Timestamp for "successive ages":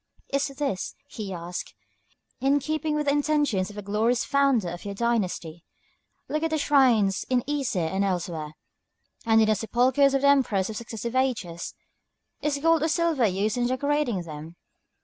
10.77-11.75